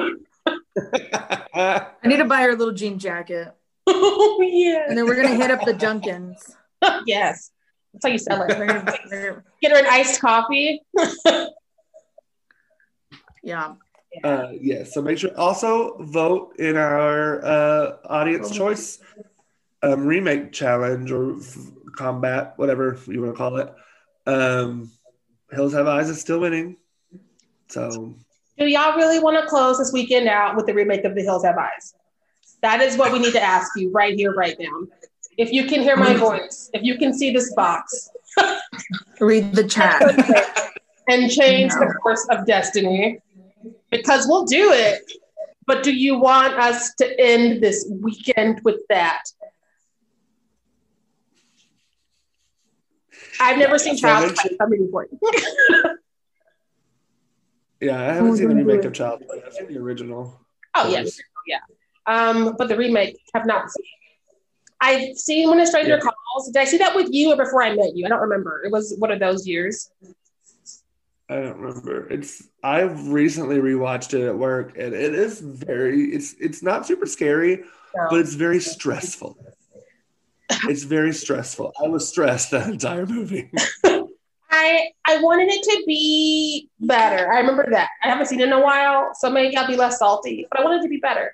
[1.55, 3.49] I need to buy her a little jean jacket.
[3.87, 6.57] oh yeah, And then we're gonna hit up the Junkins.
[7.07, 7.51] yes,
[7.93, 8.67] that's how you sell We're it.
[8.67, 10.81] gonna- we're- Get her an iced coffee.
[13.43, 13.75] yeah.
[14.25, 14.93] Uh, yes.
[14.95, 18.99] So make sure also vote in our uh, audience choice
[19.83, 21.57] um, remake challenge or f-
[21.97, 23.73] combat, whatever you want to call it.
[24.27, 24.91] Um,
[25.51, 26.77] Hills Have Eyes is still winning.
[27.69, 28.15] So
[28.59, 31.45] Do y'all really want to close this weekend out with the remake of The Hills
[31.45, 31.95] Have Eyes?
[32.63, 34.87] That is what we need to ask you right here, right now.
[35.39, 38.11] If you can hear my voice, if you can see this box,
[39.21, 40.03] Read the chat.
[41.09, 43.21] and change the course of destiny,
[43.91, 45.03] because we'll do it.
[45.67, 49.23] But do you want us to end this weekend with that?
[53.41, 54.43] I've never seen So Child's Play.
[54.43, 55.21] sure- so I'm really important.
[57.81, 59.23] yeah, I haven't Oh, seen the remake of Child.
[59.27, 59.43] Play.
[59.47, 60.39] I've seen the original.
[60.75, 61.05] Oh yeah,
[61.47, 61.59] yeah.
[62.07, 63.85] Um, but the remake have not seen.
[64.81, 65.99] I've seen When a Stranger Yeah.
[66.01, 66.47] Calls.
[66.51, 68.07] Did I see that with you or before I met you?
[68.07, 68.63] I don't remember.
[68.65, 69.91] It was one of those years.
[71.31, 72.09] I don't remember.
[72.11, 76.07] It's I've recently rewatched it at work, and it is very.
[76.07, 77.59] It's it's not super scary,
[77.95, 78.07] No.
[78.11, 79.39] but it's very stressful.
[80.65, 81.73] It's very stressful.
[81.83, 83.49] I was stressed that entire movie.
[84.51, 87.33] I I wanted it to be better.
[87.33, 87.91] I remember that.
[88.03, 90.49] I haven't seen it in a while, so maybe I'll be less salty.
[90.51, 91.33] But I wanted it to be better.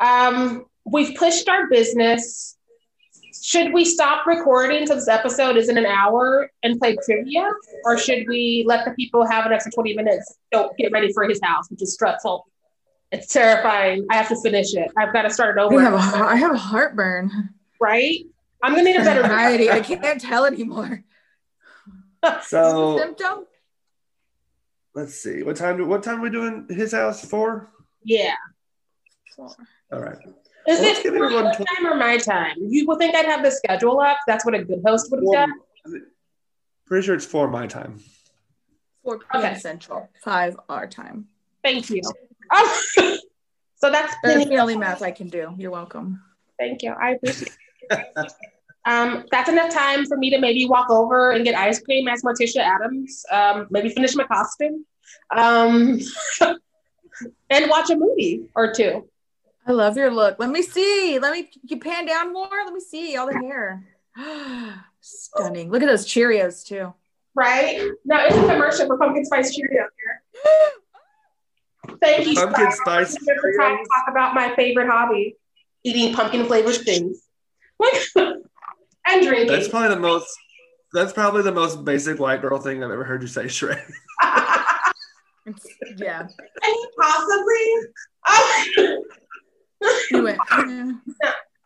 [0.00, 2.56] Um, we've pushed our business.
[3.44, 7.46] Should we stop recording so this episode isn't an hour and play trivia,
[7.84, 10.38] or should we let the people have an extra twenty minutes?
[10.50, 12.46] Don't get ready for his house, which is stressful.
[13.12, 14.06] It's terrifying.
[14.10, 14.90] I have to finish it.
[14.96, 15.78] I've got to start it I over.
[15.78, 17.50] have, a, I have a heartburn.
[17.78, 18.20] right?
[18.62, 19.70] I'm gonna need a better Anxiety.
[19.70, 21.04] I can't tell anymore.
[22.44, 23.44] So Symptom?
[24.94, 25.42] let's see.
[25.42, 25.86] What time?
[25.86, 27.68] What time are we doing his house for?
[28.02, 28.32] Yeah.
[29.36, 30.16] All right.
[30.66, 32.56] Is Well, let's it your everyone time or my time?
[32.58, 34.18] You would think I'd have the schedule up.
[34.26, 36.02] That's what a good host would have Well, done.
[36.86, 38.00] Pretty sure it's for my time.
[39.04, 39.40] 4 p.m.
[39.44, 39.54] Okay.
[39.58, 41.26] Central, 5 our time.
[41.62, 42.00] Thank you.
[42.52, 42.82] Oh,
[43.76, 44.44] so that's That's plenty.
[44.46, 45.54] the only math I can do.
[45.58, 46.22] You're welcome.
[46.58, 46.92] Thank you.
[46.92, 47.52] I appreciate
[47.90, 48.32] it.
[48.86, 52.22] Um, that's enough time for me to maybe walk over and get ice cream as
[52.22, 54.84] Morticia Addams, um, maybe finish my costume,
[55.34, 55.98] um,
[57.50, 59.08] and watch a movie or two.
[59.66, 60.38] I love your look.
[60.38, 61.18] Let me see.
[61.18, 62.48] Let me you pan down more.
[62.64, 63.84] Let me see all the hair.
[65.00, 65.70] Stunning.
[65.70, 66.92] Look at those Cheerios too.
[67.34, 67.90] Right?
[68.04, 70.22] No, it's a commercial for pumpkin spice Cheerios here.
[72.02, 72.34] Thank you.
[72.34, 73.08] Pumpkin Scott.
[73.08, 73.84] spice I'm gonna talk, Cheerios?
[73.96, 75.36] talk about my favorite hobby:
[75.82, 77.22] eating pumpkin flavored things.
[78.16, 79.46] and drinking.
[79.48, 80.26] That's probably the most.
[80.92, 83.80] That's probably the most basic white girl thing I've ever heard you say, Sharai.
[85.46, 86.20] It's, yeah.
[86.62, 87.76] Can you possibly?
[88.26, 89.04] Oh.
[90.10, 90.38] You went.
[90.52, 90.92] "Eh."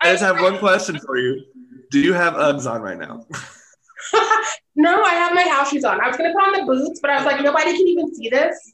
[0.01, 1.45] I just have one question for you.
[1.91, 3.27] Do you have Uggs on right now?
[4.77, 6.01] no, I have my house shoes on.
[6.01, 8.29] I was gonna put on the boots, but I was like, nobody can even see
[8.29, 8.73] this.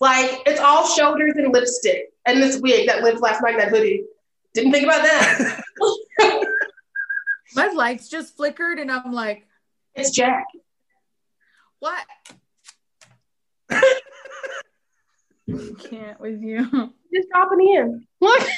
[0.00, 3.68] Like, it's all shoulders and lipstick and this wig that lived last night in that
[3.68, 4.04] hoodie.
[4.54, 5.62] Didn't think about that.
[7.54, 9.46] My lights just flickered and I'm like,
[9.94, 10.44] it's Jack.
[11.80, 12.04] what?
[13.70, 13.82] I
[15.78, 16.64] can't with you.
[17.12, 18.06] Just dropping in.
[18.20, 18.48] Look.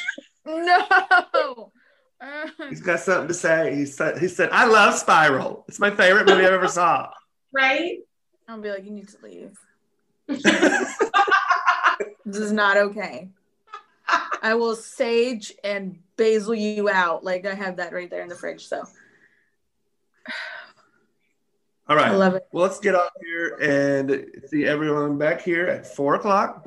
[0.44, 1.72] No.
[2.20, 3.74] Uh, He's got something to say.
[3.74, 5.64] He said, "He said I love Spiral.
[5.66, 7.10] It's my favorite movie I've ever saw."
[7.52, 7.98] Right?
[8.48, 9.58] I'll be like, you need to leave.
[12.24, 13.28] This is not okay.
[14.42, 17.24] I will sage and basil you out.
[17.24, 18.66] Like I have that right there in the fridge.
[18.66, 18.78] So
[21.88, 22.12] All right.
[22.12, 22.46] I love it.
[22.52, 26.66] Well, let's get off here and see everyone back here at four o'clock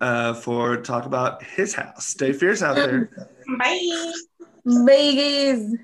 [0.00, 2.06] uh, for talk about his house.
[2.06, 3.10] Stay fierce out there.
[3.58, 4.12] Bye.
[4.86, 5.76] Babies.